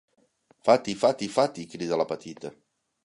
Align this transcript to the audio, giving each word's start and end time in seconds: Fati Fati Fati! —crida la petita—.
Fati 0.67 0.95
Fati 1.01 1.27
Fati! 1.27 1.67
—crida 1.69 1.95
la 1.95 2.09
petita—. 2.13 2.51